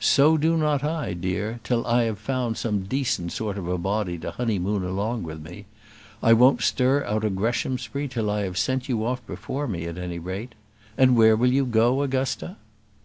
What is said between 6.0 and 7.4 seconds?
I won't stir out of